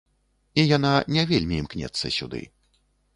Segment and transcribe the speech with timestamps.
[0.61, 2.41] І яна не вельмі імкнецца сюды.